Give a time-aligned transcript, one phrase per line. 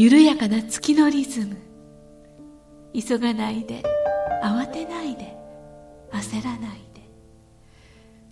[0.00, 1.56] 緩やかな月のリズム。
[2.94, 3.82] 急がないで
[4.44, 5.36] 慌てないで
[6.12, 7.02] 焦らないで。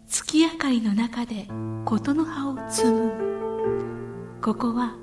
[0.06, 1.48] 月明かりの中で
[1.84, 4.94] 事の葉を摘むここは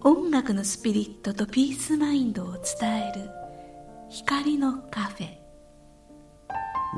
[0.00, 3.28] 音楽のスピリットとピースマインドを伝える。
[4.08, 5.26] 光のカフェ。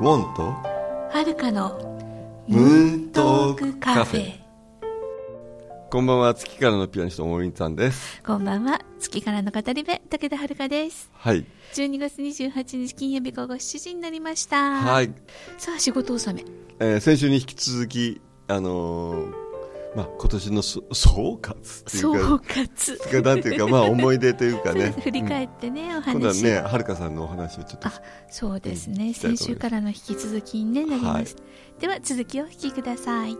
[0.01, 1.97] ウォンとはるかの
[2.47, 4.33] ムーントークカフェ。
[5.89, 8.21] こんばんは月からのピアニストモーリンさんです。
[8.21, 11.09] こんばんは月からの語り部武田遥です。
[11.13, 11.45] はい。
[11.73, 14.81] 12月28日金曜日午後7時になりました。
[14.81, 15.11] はい、
[15.57, 16.45] さあ仕事納め。
[16.79, 19.49] えー先週に引き続きあのー
[19.95, 21.55] まあ今年のそ総括っ
[21.89, 24.93] ていう総か括なんていうかまあ思い出というかね。
[25.01, 26.03] 振り返ってね、おうん。
[26.03, 31.35] 今度は話ねはるかさんのお話をちょっとあそうですね、うん先週からの引き続きに、ね、なります、
[31.79, 33.37] では続きをお聞きください。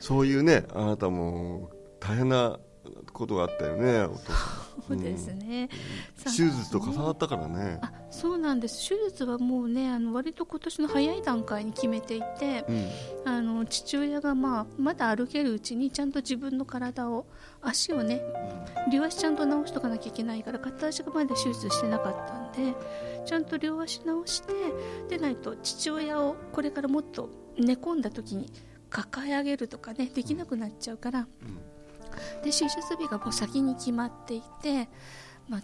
[0.00, 1.70] そういうねあなたも
[2.00, 2.58] 大変な
[3.16, 5.68] ことがあったよねお父さそうですね、ん。
[5.68, 5.74] さ
[6.26, 7.78] あ手術と重なったからね。
[7.82, 8.88] あそうなんです。
[8.88, 12.90] 手術はもうねあの割と今年の早い段階に決めていてうん。
[13.24, 17.26] あの父親が、まあ、まだ歩けるうちにちゃんと自分の体を
[17.60, 18.22] 足をね
[18.92, 22.74] 両足ちゃんと直しとかなきゃいけないから片足がまだ手術してなかったんで
[23.24, 24.52] ちゃんと両足直して
[25.08, 27.28] でないと父親をこれからもっと
[27.58, 28.52] 寝込んだ時に
[28.88, 31.26] 抱え上げるとかねできなくなっちゃうから、
[32.42, 34.88] で手術日がもう先に決まっていて、
[35.48, 35.62] まあ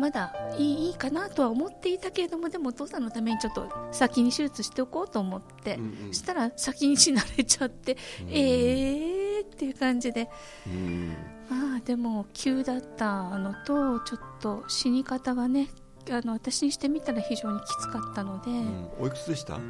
[0.00, 6.14] まだいいいいかなとは思っていたけれどもでもお父さんのためにちょっと先に手術しておこうと思って、うんうん。
[6.14, 7.96] したら先に死なれちゃって、
[8.28, 10.30] えーっていう感じで。
[10.66, 11.16] うん。
[11.50, 15.68] ああでも急だったのとちょっと死に方がね
[16.10, 18.88] あの私にしてみたら非常にきつかったので、ううん。
[19.00, 19.54] おいくつでした？
[19.54, 19.60] ー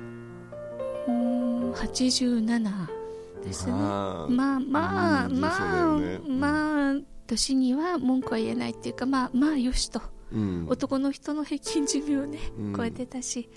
[1.10, 2.97] ん87
[3.48, 3.72] ですね。
[3.72, 6.94] まあまあうんまあ、まあ
[7.26, 10.00] 年には文句は言えないっていうかまあまあよしと、
[10.32, 10.66] うん。
[10.68, 12.76] 男の人の平均寿命をね、うん。
[12.76, 13.48] 超えてたし、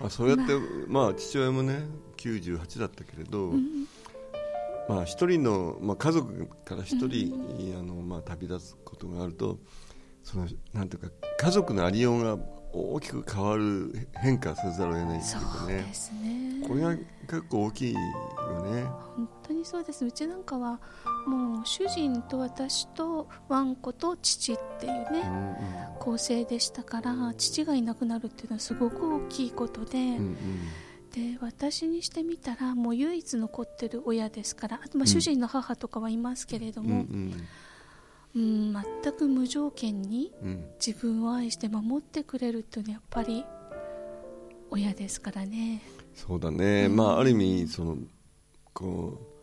[0.00, 0.42] あそうやって、
[0.88, 1.84] まあ、父親もね
[2.16, 3.86] 98だったけれど、うん。
[4.88, 7.34] まあ、一人の、まあ、家族から一人、
[7.78, 9.58] あのまあ、旅立つことがあると
[10.22, 12.38] そのなんていうか家族のありようが
[12.76, 16.68] 大きく変わる変化せざるを得ないってそいうかうでねすね。
[16.68, 18.00] これが結構大きいよ
[18.72, 18.84] ね。
[19.16, 20.04] 本当にそうです。
[20.04, 20.80] うちなんかは
[21.26, 25.56] もう主人と私とワンコと父っていうね、うんうん。
[25.98, 30.36] 構成でしたから父がいなくなるっていうのはすごく大きいことで、うん
[31.16, 37.32] で私にしてみたらもう唯一残ってる親ですからあとまあ主人の母とかはいますけれどうんも、うん
[38.36, 40.64] うん全く無条件にうん。
[40.84, 43.44] 自分を愛して守ってくれるっていうのはやっぱり
[44.70, 45.82] 親ですからね。
[46.14, 47.98] そうだね、まあある意味その
[48.72, 49.36] こう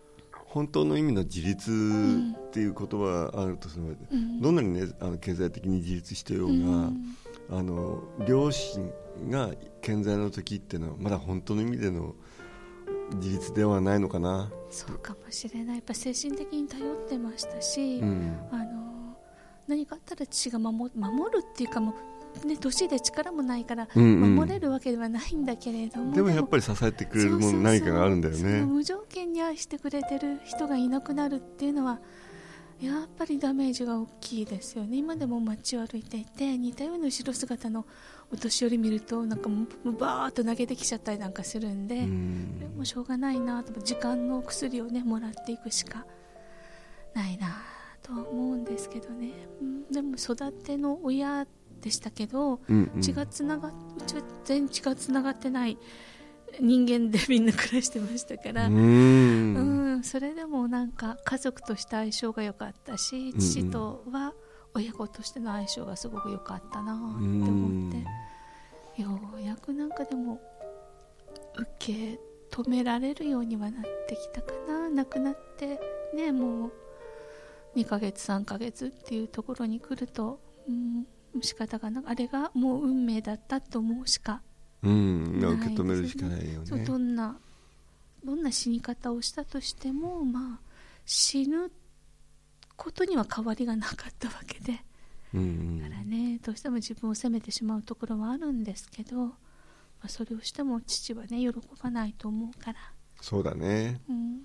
[0.46, 4.42] 本当の意味の自立っていう言葉があるとすると、ん。
[4.42, 7.18] どんなにねあの経済的に自立してようが、うん。
[7.50, 8.92] あの両親
[9.30, 9.52] が
[9.82, 12.16] 健在の時っていうのはまだ本当の意味での
[13.16, 15.75] 自立ではないのかな、そうかもしれない。
[15.75, 18.40] やっぱ精神的に頼ってましたし、うん。
[18.52, 19.18] あの
[19.68, 21.94] 何かあったら父が守守るっていうかも
[22.44, 24.36] う、ね、年で力もないからうんうん。
[24.36, 28.66] 守れるわけではないんだけれども、でもやっぱり支えてくれるもの何かがあるんだよね。
[28.66, 32.00] 無条件に愛してくれてる人がいなくなるっていうのは
[32.81, 34.97] やっぱりダメージが大きいですよね。
[34.97, 37.85] 今でも街を歩いていて似たような後ろ姿の
[38.31, 42.07] お年寄り見るとなんかもうバーッと投げてきちゃったりなんかするんで、
[42.75, 46.06] もしょうがないなと時間の薬をねもらっていくしか
[47.13, 47.61] ないな
[48.01, 51.45] とは思うんですけどね、うん、でも育ての親
[51.79, 53.01] でしたけど、うんうん。
[53.01, 53.72] 血がつながう
[54.05, 55.78] ちは全然血がつながってない
[56.59, 59.94] 人間でみんな暮らしてましたから、ううん。
[60.00, 64.34] んそれでもなんか家族として相性が良かったしうん父とは
[64.74, 70.41] 親子としての相性がすごく良かったなって思って、ようやくなんかでも
[71.56, 72.19] 受け
[72.50, 74.90] 止められるようにはなってきたかな。
[74.90, 75.79] 亡くなって
[76.14, 76.72] ねもう
[77.76, 81.05] 2ヶ月3ヶ月っていうところに来ると、うん、
[81.41, 84.41] 仕方がなあれがもう運命だったと思うしか
[84.84, 85.40] うん。
[85.40, 87.38] 受け止めるしかないよそうねどんな
[88.24, 90.68] どんな死に方をしたとしても、まあ、
[91.06, 91.72] 死ぬ
[92.76, 94.80] ことには変わりがなかったわけで。
[95.34, 95.80] うん。
[95.82, 99.34] だからねどうしても自分を責めてしまうところはあるんですけど、ま
[100.03, 102.79] あ、それをしても父はね喜ばないと思うから、
[103.22, 104.02] そうだね。
[104.09, 104.41] うん、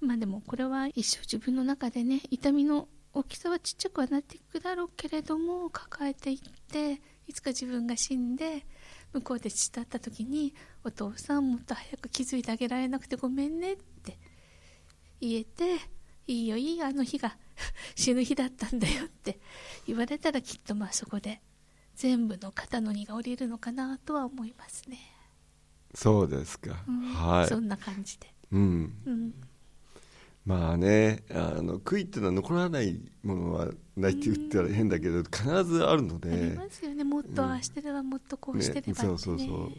[0.00, 6.38] まあでもこれは一生自分の中でね痛みの大きさはちっちゃくはなっていくだろうけれども抱えていっ
[6.70, 8.64] ていつか自分が死んで
[9.12, 10.54] 向こうで父だった時に
[10.84, 14.18] お父さんもっと早く気づいてあげられなくてごめんねって
[15.20, 15.76] 言えて
[16.26, 17.36] いいよいいよあの日が
[17.96, 19.40] 死ぬ日だったんだよって
[19.86, 21.42] 言われたらきっとまあそこで
[21.96, 24.98] 全部の肩の荷が下りるのかなとは思いますね、
[25.94, 27.00] そうですか、うん。
[27.12, 27.46] はい。
[27.46, 28.94] そんな感じで、うん。
[29.04, 29.34] うん、
[30.50, 37.04] まあねあの悔いっていうのは残らないものはないって言ったら変だけど必ずあるのありで、ますよね。
[37.04, 38.96] もっとああしてればもっとこうしてればって、ね。
[38.96, 39.72] そうそうそう。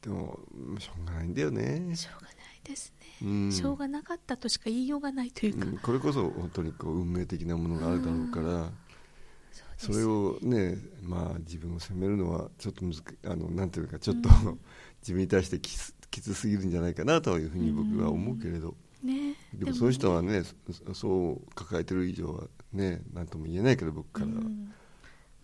[0.00, 0.38] でも
[0.78, 3.52] しょうがないんだよね、しょうがないですね、うん。
[3.52, 5.78] しょうがなかったとしか言いようがないというか、うん。
[5.78, 8.46] これこそ本当にこう運命的なものがあるだろうから、
[9.52, 12.84] そうですそれをね、まあ、自分を責めるのはちょっと
[13.30, 14.60] あのなんていうかちょっと、うん。
[15.02, 19.34] 自分に対してきつきつすぎるんじゃないかなというふうに僕は思うけれど、ね。
[19.54, 24.72] でもその人はねそそう抱えてる以上はね何とも言えないけど僕からは、うん。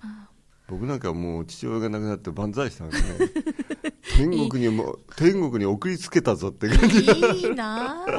[0.03, 0.31] まあ。
[0.67, 3.03] 僕なんかはもう父親が亡くなって万歳したんでね。
[4.17, 7.01] 天国にも天国に送りつけたぞって感じ。
[7.01, 7.03] い
[7.43, 8.07] いなあ。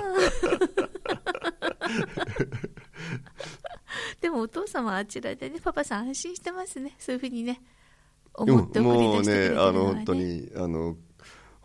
[4.21, 6.95] でもお父様はあちらでねパパさん安心してますね。
[6.99, 7.61] そういうふうにね。
[8.37, 10.97] 思って送り出してくれのはねあの本当にあの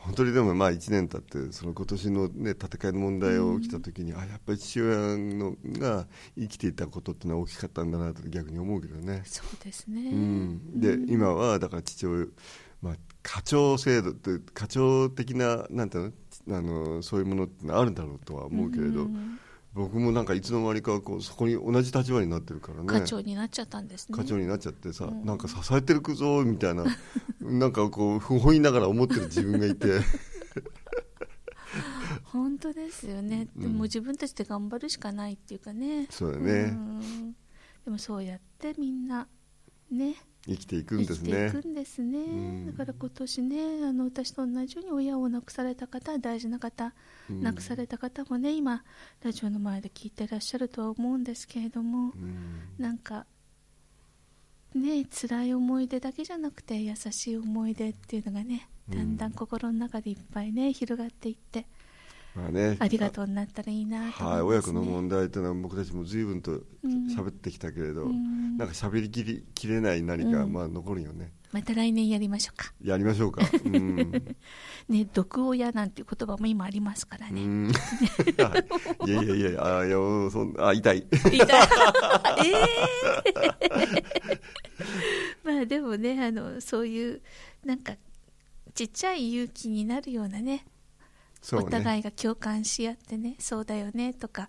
[0.00, 6.06] 本当にでもまあ1年経ってその今年の、ね、戦いの問題が起きた時に、あやっぱり父親のが
[6.38, 11.10] 生きていたことってのは大きかったんだなと逆に思うけどね、そうですね、うん、で、うん。
[11.10, 12.26] 今はだから父親、
[12.80, 16.14] まあ、課長制度って課長的ななんていう
[16.46, 19.38] のあのそういうものってのはあるんだろうとは思うけれど、ん
[19.72, 22.86] 僕もなんかいつの間にかこうそこに同じ立場になってるからね。
[22.86, 24.16] 課長になっちゃったんですね。
[24.16, 25.24] 課長になっちゃってさ、うん。
[25.24, 26.84] なんか支えてるくぞみたいな
[27.40, 30.00] なんかこう不本意ながら思ってる自分がいて。
[32.24, 33.62] 本当ですよね、うん。
[33.62, 36.08] でも自分たちで頑張るしかないっていうかね。
[36.10, 36.62] そうだね。
[36.70, 37.32] ん。
[37.84, 39.28] でもそうやってみんな
[39.90, 42.18] ね生きていくん生きていですねくんですね。
[42.18, 42.66] うん。
[42.66, 46.94] だから今年ねあの私と同じように親を亡くされた方大事な方、
[47.28, 47.42] うん。
[47.42, 48.82] 亡くされた方もね今
[49.22, 52.72] ラジオの前で聞いてらっしゃるとは思うんですけれどもうん。
[52.78, 53.26] なんか
[54.74, 58.96] ね辛い思い出だけじゃなくて優しい思い出っていうのがねうん。
[58.96, 61.66] だんだん心の中でいっぱいね広がっていって
[62.34, 62.76] まあね。
[62.78, 70.52] ありがとうになったらいいなと思はい親子の問題というのは僕たちも随分とうん喋ってきたけれど、うんなんか喋りきりきれない何か、うん。
[70.52, 71.32] まあ残るよね。
[71.50, 72.74] また来年やりましょうか。
[72.84, 73.40] やりましょうか。
[73.64, 74.12] うん、
[74.86, 77.72] ね毒親なんていう言葉も今ありますからね、うん。
[79.08, 79.96] いやいやいやあいや
[80.30, 81.06] そんあ痛い。
[81.08, 81.40] 痛い。
[82.44, 84.40] えー。
[85.42, 87.22] まあでもねあのそういう
[87.64, 87.94] なんか
[88.74, 90.66] ちっちゃい勇気になるようなねね。
[91.54, 94.48] お互いが共感し合ってねそうだよねとかあ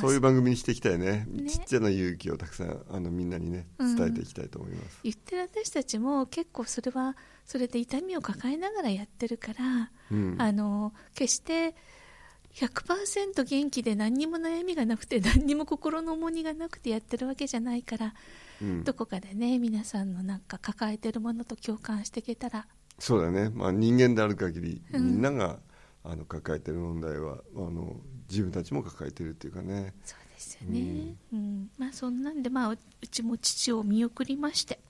[0.00, 1.26] そういう番組にしていきたいね。
[1.28, 1.48] ね。
[1.48, 3.96] ちっちゃな勇気をたくさんあのみんなにねうん。
[3.96, 10.36] 伝えていきたいと思います、言ってる私たちも結構それはそれで痛みを抱えながらやってるから、うん。
[10.38, 11.74] あの決して
[12.54, 18.14] 100%元気で何にも悩みがなくて何にも心の重荷がなくてやってるわけじゃないから、
[18.60, 18.84] うん。
[18.84, 22.66] どこかでね皆さんのなんか抱えてるものと共感していけたら。
[22.98, 25.06] そうだね、まあ、人間である限り、うん。
[25.06, 25.58] みんなが
[26.02, 27.96] あの抱えてる問題はあの
[28.28, 29.94] 自分たちも抱えてるっていうかね。
[30.04, 31.70] そうですよね、うん。
[31.76, 34.80] まあそんなんで、まあ、ううちも父を見送りまして。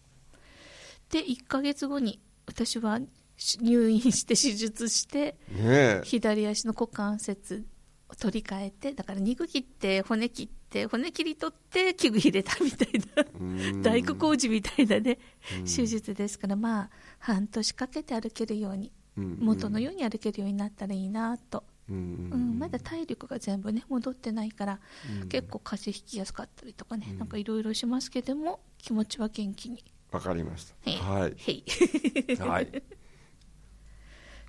[1.11, 3.01] で1ヶ月後に私は
[3.37, 6.03] し 入院して手術してねえ。
[6.05, 7.67] 左足の股関節
[8.09, 13.43] を取り替えてだから肉切って骨切って骨切り取って器具入れたみたいなう
[13.79, 13.83] ん。
[13.83, 15.19] 大工工事みたいなね
[15.59, 15.65] うん。
[15.65, 22.31] 手術ですからまあ半年かけて歩けるようにうん元のように歩けるようになったらいいなと、うん。
[22.33, 24.81] うん、まだ体力が全部ね戻ってないから
[25.23, 25.29] うん。
[25.29, 27.19] 結構風邪ひきやすかったりとかね、うん。
[27.19, 29.85] なんかいろいろしますけども気持ちは元気に。
[30.11, 30.75] わかりました。
[30.91, 30.97] へい。
[30.97, 31.35] はい。
[32.39, 32.67] はい、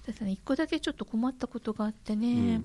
[0.06, 2.64] ただね一個だけちょっと困ったことがあってね、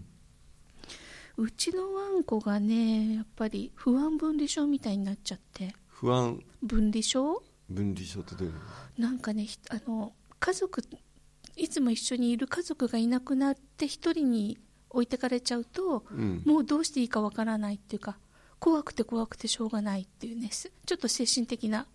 [1.37, 5.75] うちのワンコがねやっぱり不安分離症みたいになっちゃって。
[5.89, 6.43] 不安。
[6.63, 7.43] 分離症？
[7.69, 8.61] 分離症ってどういうの？
[8.99, 10.83] なんかねひあの家族
[11.57, 14.59] いつも一緒にいる家族がいなくなって一人に
[14.91, 16.43] 置いてかれちゃうと、うん。
[16.45, 18.19] もうどうしていいかわからないっていうか
[18.59, 21.87] 怖くて怖くてしょうがないっていうねすちょっと精神的な、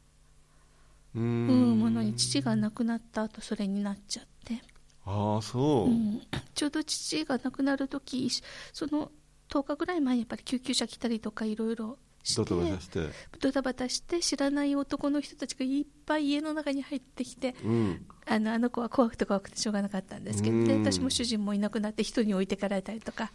[1.16, 4.62] ううんん、ものに父が亡くなった後それになっちゃって、
[5.06, 6.22] ああそう、うん、
[6.54, 8.30] ちょうど父が亡くなる時
[8.74, 9.12] その
[9.50, 13.00] 10日ぐらい前にやっぱり救急車来たりとかいろいろしてドタバタして
[13.40, 18.06] ドタバタして知らない男の人たちがいっぱい家の中に入ってきてうん。
[18.28, 23.32] あのあの子は怖くて怖くてしょうがなかったんですけど私も主人もいなくなって人に置いてかれたりとか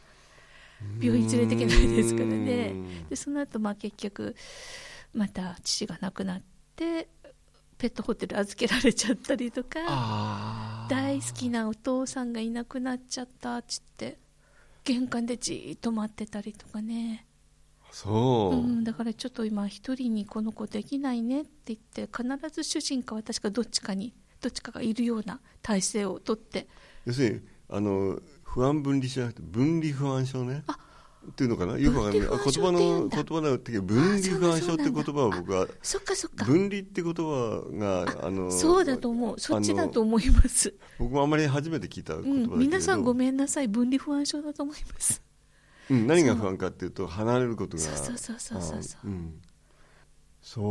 [1.00, 2.68] 病院連れてけないですからね。
[2.68, 3.08] うん。
[3.08, 4.36] でその後まあ結局
[5.14, 6.42] また父が亡くなっ
[6.76, 7.08] て
[7.78, 14.18] ペットホテル預けられちゃったりとか大好きなお父さんがいなくなっちゃったっつって
[14.84, 17.25] 玄関でじーっと待ってたりとかね
[17.98, 24.12] そう、うん、だからちょっと今一人にこの子できないねって言って必ず主人か私かどっちかに
[24.42, 26.66] どっちかがいるような体制をとって。
[27.06, 30.78] 要するにあの不安分離じゃなくて分離不安症ねあ
[31.26, 31.78] っていうのかな？
[31.78, 32.28] よくわかんない。
[32.28, 36.44] 言葉の言葉の時分離不安症って言葉は僕はそっかそっか。
[36.44, 39.40] 分離って言葉があのそうだと思う。
[39.40, 43.68] そっちだと思います、僕もあまり初めて聞いた言葉だけれど、うん、皆さんごめんなさい。
[43.68, 45.22] 分離不安症だと思います
[45.90, 48.82] うん、何が不安かっていうと離れることがそうそうそうそうそう。
[48.82, 49.40] そうん、
[50.42, 50.62] そ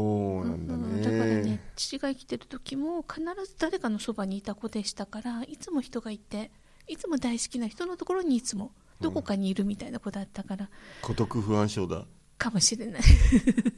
[0.44, 6.52] うなんだね,、うんだからね父が生きてる時も必ず誰かのそばにいた子でしたからいつも人がいて
[6.88, 10.70] いつも大好きな人のところにいつもどこかにいるみたいな子だったから、
[11.02, 12.06] 孤独不安症だ。
[12.38, 13.02] かもしれない。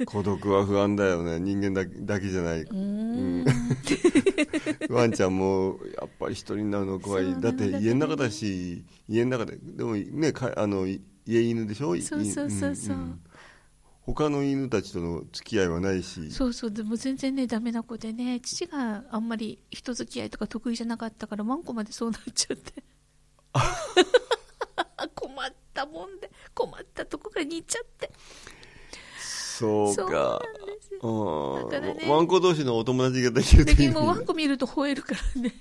[0.06, 1.40] 孤独は不安だよね。
[1.40, 3.46] 人間だけだけじゃない、うーん。
[4.90, 7.40] ワンちゃんもやっぱり一人になるの怖い。
[7.40, 9.58] だって家の中だし家の中で。
[9.62, 11.96] でもねかあのい家犬でしょ？
[12.02, 12.96] そうそうそうそう。
[12.96, 13.22] ん
[14.02, 16.32] 他の犬たちとの付き合いはないし。
[16.32, 16.72] そうそう。
[16.72, 22.84] でも全然ねダメな子でね父があんまり人付き合いとか得意じゃなかったからワンコまでそうなっちゃって。
[25.14, 28.12] 困ったもんで困ったとこが似ちゃって。
[29.20, 30.94] そうそうかなんです。
[30.94, 31.70] ようん。
[31.70, 32.10] だからね。
[32.10, 35.54] ワンコ同士のお友達ができるといいでもワンコ見ると吠えるからね。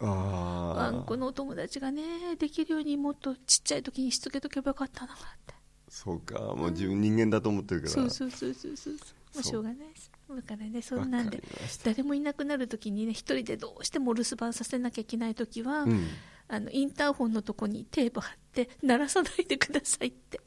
[0.00, 5.54] あワあンコのお友達がねできるようにもっとちっちゃい時にしつけとけばよかったなって
[5.88, 7.92] そうかもう自分人間だと思ってるから。
[7.92, 8.94] そうそうそうそうそう。
[8.94, 9.78] まあそうしょうがない。
[9.78, 11.42] ですだからねそんなんで。
[11.84, 16.08] 誰もいなくなる時にね一人でどうしてもお留守番させなきゃいけない時は、うん。
[16.48, 20.40] あのインターホンのとこにテープ貼って鳴らさないでくださいって。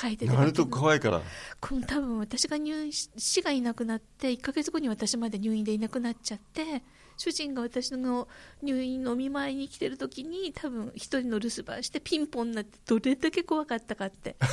[0.00, 1.22] 書いてなると怖いから。
[1.60, 6.82] この多分私が入院し死がいなくなって1ヶ月後に私まで入院でいなくなっちゃって
[7.18, 8.28] 主人が私の
[8.62, 14.36] 入院のお見舞いに来てる時に多分一人の留守番してピンポンになってどれだけ怖かったかって。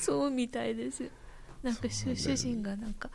[0.00, 1.10] そうみたいです。
[1.62, 3.10] なんか主,、人がなんか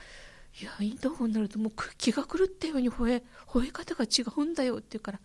[0.61, 5.19] いやインターホンになるともう気が狂ったように吠え吠え方が違うんだよって言うから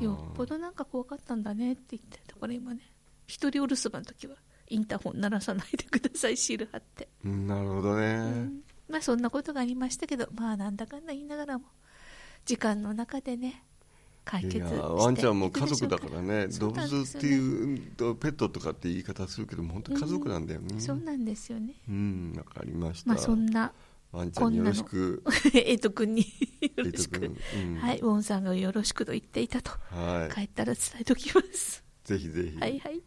[0.00, 2.80] よっぽどなんか怖かったんだねって言ってだから今ね
[3.26, 4.36] 一人お留守番の時は
[4.68, 11.64] インターホン鳴らさないでくださいシール貼って、うんなるほどね、うんまあそんなことがありましたけどまあなんだかんだ言いながらも
[12.44, 13.62] 時間の中でね
[14.24, 20.78] 解決していやワンちゃんも家族だからねそう動物っていうとペットとかって言い方するけども本当家族なんだよね。
[20.80, 21.74] そうなんですよね。
[21.88, 23.72] うんわかりました、まあそんな
[24.12, 25.22] ワンちゃん に よろしく。
[25.54, 26.26] エイト君に
[26.76, 27.76] よろしく、うん。
[27.76, 29.70] はいウォンさんがよろしくと言っていたと。
[29.90, 30.34] はい。
[30.34, 31.82] 帰ったら伝えておきます。
[32.04, 32.58] ぜひぜひ。
[32.58, 33.02] はいはい。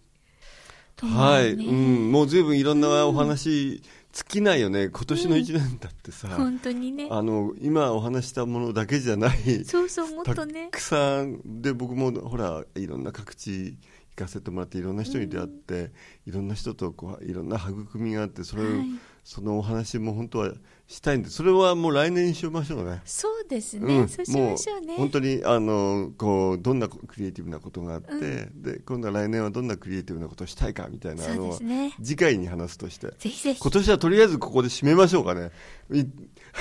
[1.08, 3.82] はい、とうん、もう随分いろんなお話
[4.12, 7.08] 尽きないよね今年の一年だってさ、本当にね。
[7.10, 10.66] あの今お話したものだけじゃないそうそうもっとね。
[10.72, 13.78] たくさんで僕もほらいろんな各地
[14.16, 15.92] 行かせてもらっていろんな人に出会って、
[16.26, 18.86] いろんな人とこういろんな育みがあってそれを、はい。
[19.24, 20.52] そのお話も本当は
[20.92, 23.02] したいんでそれはもう来年にしましょうね。
[23.06, 24.96] そうですね、そうしましょうね。
[24.98, 31.94] 本当にあのこうどんなクリエイティブなことがあって、で今度は来年はどんなクリエイティブなことをしたいかみたいなのはですね。
[32.04, 33.08] 次回に話すとして。
[33.18, 33.60] ぜひぜひ。
[33.62, 35.52] 今年はとりあえずここで締めましょうかね
[35.92, 36.04] い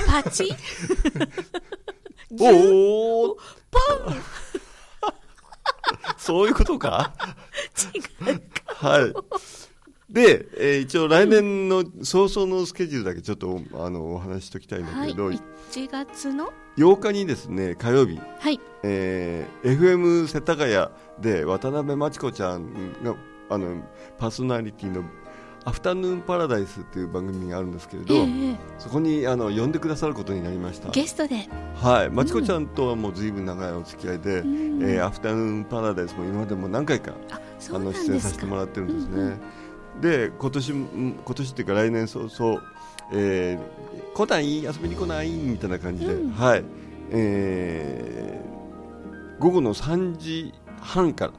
[0.06, 0.54] パチ？
[2.38, 3.36] おお
[6.16, 7.12] そういうことか？
[8.24, 9.12] 違うはい
[10.10, 15.40] で、えー一応来年の早々のスケジュールだけちょっとあのお話ししときたいんだはいけど、1
[15.90, 18.18] 月の？8日にですね火曜日。
[18.38, 18.60] はい。
[18.82, 20.72] えー FM 世田谷
[21.20, 23.14] で渡辺真知子ちゃんが
[23.50, 23.82] あの
[24.18, 25.04] パーソナリティの
[25.64, 30.90] 「アフタヌーンパラダイス」っていう番組があるんですけれど、ええそこにあの呼んでくださることになりました。
[30.90, 32.10] ゲストで、はい。
[32.10, 34.82] 真知子ちゃんとはもう随分長いお付き合いで、うん。
[34.82, 37.12] えーアフタヌーンパラダイスも今までも何回か。
[37.72, 39.40] あの出演させてもらってるんですね、うんうん
[40.00, 42.62] で今年うん今年っていうか来年早々、
[43.12, 44.62] えー来ない？
[44.62, 45.30] 遊びに来ない？
[45.30, 46.30] みたいな感じで、うん。
[46.30, 46.64] はい、
[47.10, 51.32] えー午後の3時半から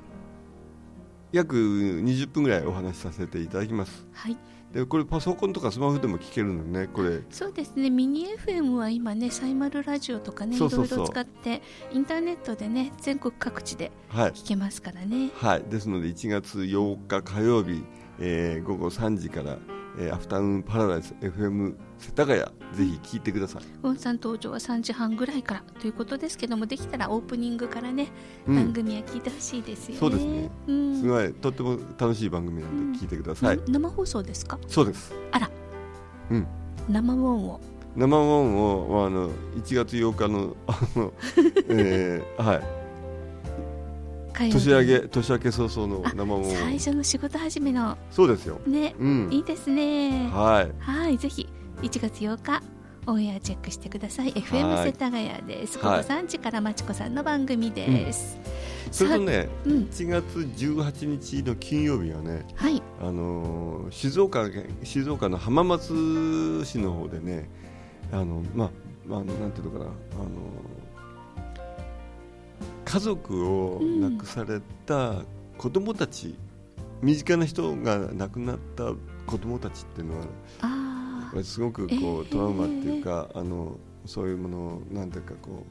[1.32, 4.06] 約20分ぐらいお話しさせていただきます。
[4.14, 4.38] はい。
[4.74, 7.20] でこれパソコンとかスマホでも聞けるのねこれ。
[7.30, 7.90] そうですね。
[7.90, 14.32] ミニ FM は今ねサイマルラジオとかねいろいろ使ってインターネットでね全国各地ではい。
[14.32, 15.30] 聞けますからね。
[15.36, 17.84] はい、ですので1月8日火曜日、
[18.20, 19.58] えー午後3時から、
[20.00, 28.08] えーアフタヌーンパラダイス FM 世田谷ぜひ聞いてください、ウォンさん登場は3時半ぐらいからということですけどもできたらオープニングからね、
[28.48, 28.56] うん。
[28.56, 30.00] 番組は聞いてほしいですよね。
[30.00, 31.02] そうですね、うん。
[31.02, 34.58] すごいとっても楽しい番組なんで聞いてください、な生放送ですか？
[34.68, 35.14] そうです。
[35.32, 35.50] あら。
[36.32, 36.48] うん。
[36.90, 37.60] 生ウォンを。
[37.94, 41.12] 生もんをあの1月8日のあの、
[41.68, 42.81] えーはい
[44.50, 47.98] 年明け年明け早々の生も最初の仕事始めの。
[48.10, 48.60] そうですよ。
[48.66, 49.30] ね、うん。
[49.32, 50.30] いいですね。
[50.34, 50.72] はい。
[50.80, 51.48] はいぜひ
[51.82, 52.64] 1月8日
[53.08, 54.32] オンエアチェックしてください。
[54.34, 54.88] FM はい。
[54.88, 55.78] 世田谷です。
[55.78, 58.40] 午後はい3時からまちこさんの番組です、
[58.92, 59.72] それとねうん。
[59.84, 62.82] 1月18日の金曜日はねはい。
[63.02, 67.50] あのー静岡県静岡の浜松市の方でね
[68.12, 68.70] あのまあ
[69.06, 69.92] まあなんていうのかなあの
[72.92, 75.24] 家族を亡くされた
[75.58, 76.36] 子供たち、
[77.02, 78.92] 身近な人が亡くなった
[79.26, 82.30] 子供たちっていうのはすごくこう、えー。
[82.30, 85.66] トラウマっていうかあのそういうものをなんていうかこ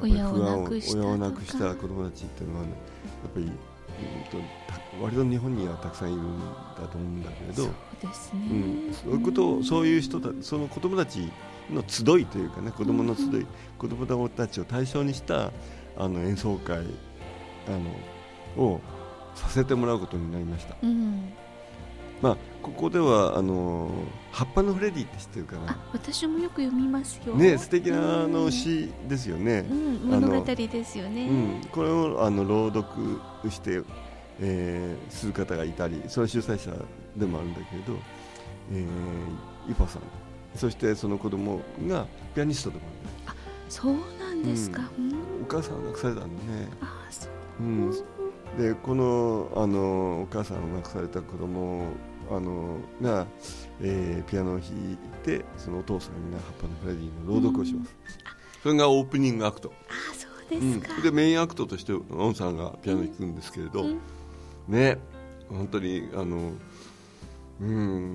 [0.00, 3.52] う親を不安亡くした親を亡とくしたか子供たちっていうのは、ね、やっぱり、うん
[5.00, 11.32] 割と日本にはたくさんいるんだと思うんだけれどそうですね、うん、そういうことをそういう人たその子供たち
[11.70, 13.46] の集いというかね子供の集い、うん。
[13.76, 15.50] 子供たちを対象にした
[15.98, 16.78] あの演奏会
[17.66, 18.80] あのを
[19.34, 20.76] させてもらうことになりました。
[20.82, 21.32] うん、
[22.22, 23.90] まあここではあの
[24.30, 25.78] 葉っぱのフレディって知ってるかあな。
[25.92, 27.34] 私もよく読みますよ。
[27.34, 29.66] ね素敵なあうんの詩ですよね。
[29.70, 33.82] うん、物語ですよね、うん、これをあの朗読して、
[34.40, 36.72] えーする方がいたりそれは主催者
[37.16, 37.94] でもあるんだけれど、
[38.72, 40.02] えー、イパさん。
[40.54, 42.82] そしてその子供がピアニストでも
[43.26, 43.34] あ
[43.68, 45.07] そうなんですか、うん
[45.48, 46.68] 母さんが亡くされたんでね、
[47.60, 47.62] う。
[47.62, 47.90] うん、
[48.58, 51.84] でこのあのお母さんを亡くされた子供
[52.30, 53.26] あのが、
[53.80, 57.96] えーピアノを弾いてそのお父さんが「葉っぱのフレディ」の朗読をします、
[58.62, 59.72] それがオープニングアクト。
[59.88, 60.72] あそうでうん。
[60.74, 63.98] すか、、でメインアクトとしてオンさんがピアノ弾くんですけれど、うん。
[64.68, 64.98] ね。
[65.48, 66.52] 本当にあの
[67.60, 68.12] うん。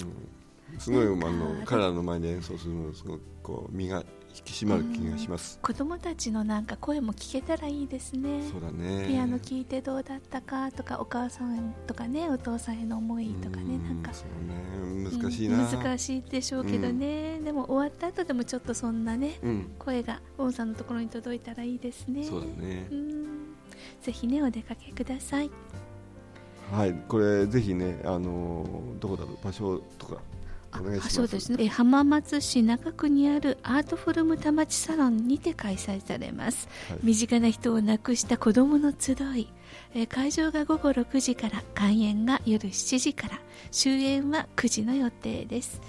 [0.77, 4.03] すごいあの彼らの前で演奏するのすごくこう身が
[4.35, 8.49] 引き締まる気がします、子供たちのなんか声も聞けたらいいですね。
[8.51, 9.07] そうだね。
[9.07, 14.11] ピアノ聴いてどうだったかとかお母さんとかねお父さんへの思いとかねうんなんか。
[14.13, 15.09] そうね。
[15.21, 19.71] 難しいな、うん難しいでしょうけどね、でも終わった後でもちょっとそんなねうん。
[19.77, 22.23] 声がウォンさんのところに届いたらいいですね。
[22.23, 22.87] そうだね。
[22.91, 23.13] うん。
[24.01, 25.51] ぜひねお出かけください。
[26.71, 26.93] はい。
[27.07, 28.65] これぜひねあの
[28.99, 29.37] どこだろう？
[29.43, 30.15] 場所とか。
[30.15, 30.19] あ
[30.79, 31.15] お願いします。
[31.15, 31.57] そうですね。
[31.65, 36.99] え浜松市中区にあるアートフォルム田町サロンにて開催されます、はい。
[37.03, 39.47] 身近な人を亡くした子どもの集い。
[39.93, 43.39] え会場が午後6時から開演が夜7時から。
[43.71, 45.81] 終演は9時の予定です。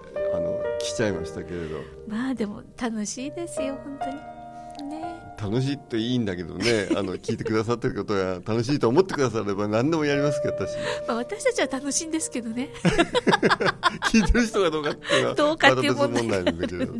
[0.81, 1.81] 来ちゃいましたけれど。
[2.07, 4.41] まあでも楽しいですよ本当に。
[4.89, 5.21] ね。
[5.41, 6.87] 楽しいっていいんだけどね。
[6.95, 10.75] あの聞いてくださってることが楽しいと思ってくだされば何でもやりますけど私。
[11.07, 12.69] まあ、私たちは楽しいんですけどね。
[14.11, 16.93] 聞いてる人がどうかっていうのは どうかっていう問題なんだけれど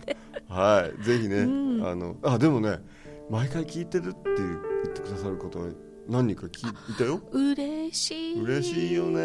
[0.50, 1.04] はい。
[1.04, 1.86] ぜひね、うん。
[1.86, 2.80] あのあでもね
[3.30, 5.68] 毎回聞いてるって言ってくださる方は
[6.12, 7.22] 何人か聞いたよ？
[7.32, 8.42] 嬉しい。
[8.42, 9.20] 嬉しいよね。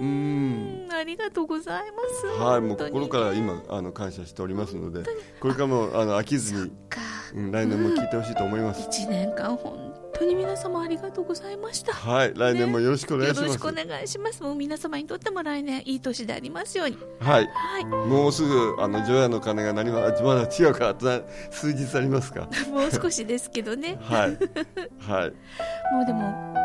[0.00, 0.88] うん。
[0.92, 2.40] ありがとうございます。
[2.40, 5.02] はいもう心から今あの感謝しておりますので
[5.40, 7.00] これからもあの飽きずに、か。
[7.34, 11.92] うん来年も聞いてほしいと思います、1年間本当に皆様ありがとうございました。
[11.92, 14.42] はい来年もよろしくお願いします、よろしくお願いします。
[14.42, 16.98] もう皆様にとっても来年いい年でありますように。
[17.20, 17.48] はい。
[17.52, 17.84] はい。
[17.84, 22.48] もうすぐあの除夜の鐘が鳴りま だ違うかざ数日ありますか？
[22.70, 23.98] もう少しですけどね。
[24.02, 24.38] はい。
[25.00, 25.32] はい。
[25.94, 26.63] もうでも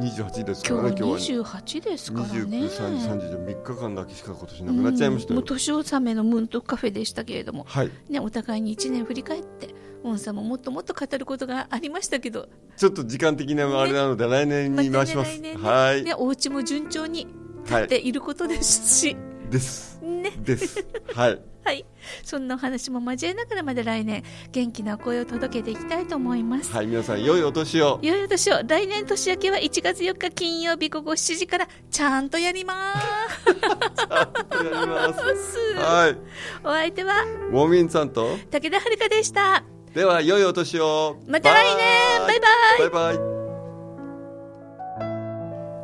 [0.00, 5.44] 28ですからね今日はは28ですからね29、30、30、3日間だけしか今年なくなっちゃいましたようんもう。
[5.44, 15.38] 年納めのムントカフェでしたけれども、はい、ね、お互いに1年振り返ってウォンさんももっともっと語ることがありましたけどちょっと時間的なあれなので、来年に回します。
[15.38, 17.26] 来年ねはい、ね、お家も順調に
[17.68, 19.16] はい、でいることですし、
[19.50, 19.98] です。
[20.02, 20.86] ねです。
[21.14, 21.84] はい、 はい、
[22.22, 26.72] そんなお話も交えながらまで来年元気な声を届けていきたいと思います。
[26.72, 27.98] はい、皆さん良いお年を。
[28.02, 33.48] いよいよ年を来年年明けは1月4日金曜日午後7時からちゃんとやります。
[33.48, 35.58] やります。
[35.76, 36.16] はい、
[36.64, 37.22] お相手は？
[37.22, 39.64] ウォーミンさんと、武田遥でした。
[39.94, 41.16] では良いお年を。
[41.26, 43.35] また来年バイバイバイバイ。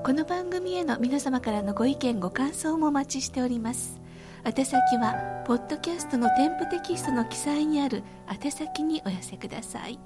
[0.05, 4.01] この番組への皆様からのご意見ご感想もお待ちしております。
[4.45, 10.01] 宛先はポッドキャストの添付テキストの記載にある宛先にお寄せください。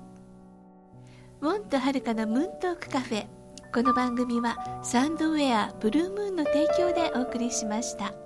[1.41, 3.27] ウォンとはるかのムーントークカフェ。
[3.73, 8.26] この番組はサンドウェアブルームーンの提供でお送りしました。